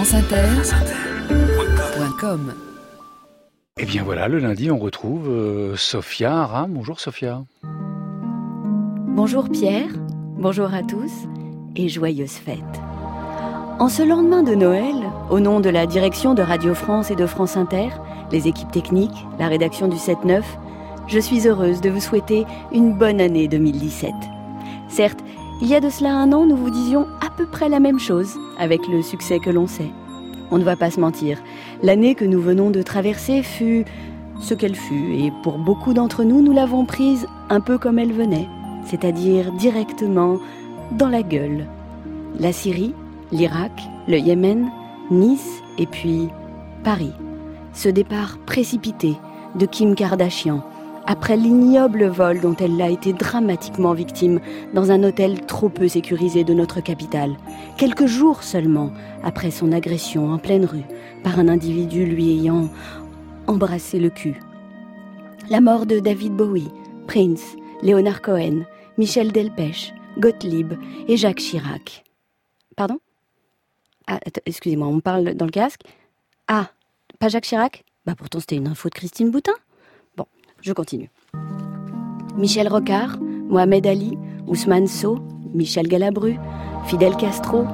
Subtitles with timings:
[0.00, 2.54] franceinter.com
[3.76, 6.72] Et bien voilà, le lundi, on retrouve euh, Sophia Aram.
[6.72, 7.44] Bonjour Sophia.
[9.08, 9.90] Bonjour Pierre,
[10.38, 11.12] bonjour à tous
[11.76, 12.56] et joyeuses fêtes.
[13.78, 14.94] En ce lendemain de Noël,
[15.28, 17.90] au nom de la direction de Radio France et de France Inter,
[18.32, 20.40] les équipes techniques, la rédaction du 7-9,
[21.08, 24.14] je suis heureuse de vous souhaiter une bonne année 2017.
[24.88, 25.20] Certes,
[25.60, 27.06] il y a de cela un an, nous vous disions
[27.40, 29.90] peu près la même chose, avec le succès que l'on sait.
[30.50, 31.38] On ne va pas se mentir,
[31.82, 33.86] l'année que nous venons de traverser fut
[34.42, 38.12] ce qu'elle fut, et pour beaucoup d'entre nous, nous l'avons prise un peu comme elle
[38.12, 38.46] venait,
[38.84, 40.38] c'est-à-dire directement
[40.92, 41.64] dans la gueule.
[42.38, 42.94] La Syrie,
[43.32, 43.72] l'Irak,
[44.06, 44.70] le Yémen,
[45.10, 46.28] Nice et puis
[46.84, 47.14] Paris.
[47.72, 49.16] Ce départ précipité
[49.54, 50.62] de Kim Kardashian
[51.10, 54.38] après l'ignoble vol dont elle a été dramatiquement victime
[54.74, 57.36] dans un hôtel trop peu sécurisé de notre capitale,
[57.76, 58.92] quelques jours seulement
[59.24, 60.84] après son agression en pleine rue
[61.24, 62.70] par un individu lui ayant
[63.48, 64.40] embrassé le cul.
[65.48, 66.70] La mort de David Bowie,
[67.08, 68.64] Prince, Léonard Cohen,
[68.96, 70.74] Michel Delpech, Gottlieb
[71.08, 72.04] et Jacques Chirac.
[72.76, 73.00] Pardon?
[74.06, 75.82] Ah, excusez-moi, on parle dans le casque?
[76.46, 76.70] Ah,
[77.18, 77.84] pas Jacques Chirac?
[78.06, 79.54] Bah pourtant c'était une info de Christine Boutin.
[80.60, 81.10] Je continue.
[82.36, 85.18] Michel Rocard, Mohamed Ali, Ousmane Sow,
[85.54, 86.36] Michel Galabru,
[86.86, 87.64] Fidel Castro,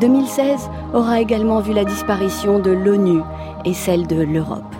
[0.00, 3.20] 2016 aura également vu la disparition de l'ONU
[3.64, 4.74] et celle de l'Europe.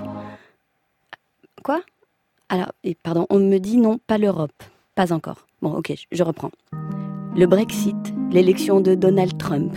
[1.64, 1.80] Quoi?
[2.48, 4.62] Alors, pardon, on me dit non, pas l'Europe.
[4.94, 5.46] Pas encore.
[5.60, 6.50] Bon, ok, je reprends.
[7.36, 7.96] Le Brexit,
[8.30, 9.74] l'élection de Donald Trump,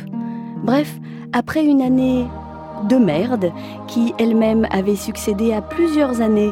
[0.63, 0.99] Bref,
[1.33, 2.27] après une année
[2.87, 3.51] de merde,
[3.87, 6.51] qui elle-même avait succédé à plusieurs années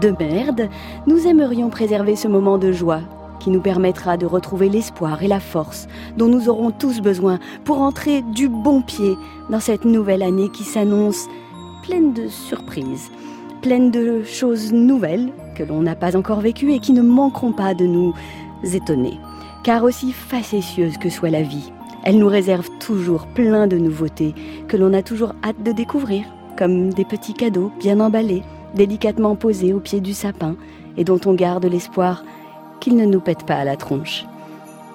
[0.00, 0.68] de merde,
[1.06, 3.00] nous aimerions préserver ce moment de joie
[3.40, 7.80] qui nous permettra de retrouver l'espoir et la force dont nous aurons tous besoin pour
[7.80, 9.16] entrer du bon pied
[9.48, 11.26] dans cette nouvelle année qui s'annonce
[11.82, 13.10] pleine de surprises,
[13.62, 17.74] pleine de choses nouvelles que l'on n'a pas encore vécues et qui ne manqueront pas
[17.74, 18.14] de nous
[18.62, 19.18] étonner.
[19.64, 21.72] Car aussi facétieuse que soit la vie,
[22.04, 24.34] elle nous réserve toujours plein de nouveautés
[24.68, 26.24] que l'on a toujours hâte de découvrir,
[26.56, 28.42] comme des petits cadeaux bien emballés,
[28.74, 30.56] délicatement posés au pied du sapin,
[30.96, 32.24] et dont on garde l'espoir
[32.80, 34.24] qu'ils ne nous pètent pas à la tronche.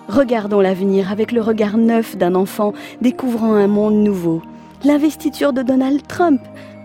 [0.07, 4.41] Regardons l'avenir avec le regard neuf d'un enfant découvrant un monde nouveau.
[4.83, 6.41] L'investiture de Donald Trump,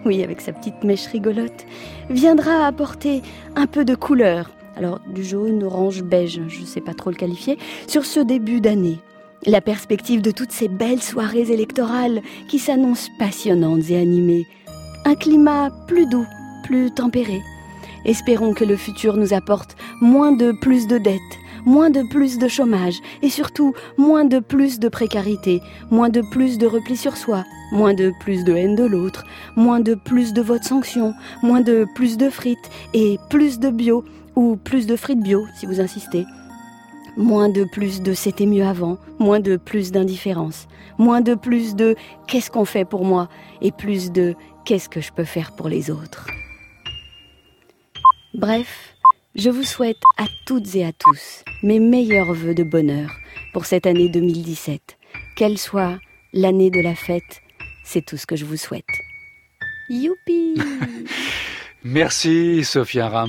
[0.07, 1.67] oui, avec sa petite mèche rigolote,
[2.09, 3.23] viendra apporter
[3.57, 7.17] un peu de couleur, alors du jaune, orange, beige, je ne sais pas trop le
[7.17, 8.99] qualifier, sur ce début d'année.
[9.47, 14.47] La perspective de toutes ces belles soirées électorales qui s'annoncent passionnantes et animées.
[15.05, 16.27] Un climat plus doux,
[16.95, 17.43] tempéré.
[18.05, 21.21] Espérons que le futur nous apporte moins de plus de dettes,
[21.67, 25.61] moins de plus de chômage et surtout moins de plus de précarité,
[25.91, 29.25] moins de plus de repli sur soi, moins de plus de haine de l'autre,
[29.57, 34.05] moins de plus de votes sanctions, moins de plus de frites et plus de bio
[34.35, 36.25] ou plus de frites bio si vous insistez.
[37.17, 41.97] Moins de plus de c'était mieux avant, moins de plus d'indifférence, moins de plus de
[42.29, 43.29] qu'est-ce qu'on fait pour moi
[43.61, 46.27] et plus de qu'est-ce que je peux faire pour les autres.
[48.35, 48.95] Bref,
[49.35, 53.11] je vous souhaite à toutes et à tous mes meilleurs voeux de bonheur
[53.53, 54.97] pour cette année 2017.
[55.37, 55.99] Qu'elle soit
[56.33, 57.43] l'année de la fête,
[57.85, 58.85] c'est tout ce que je vous souhaite.
[59.89, 60.55] Youpi
[61.85, 63.29] Merci Sophia Ram.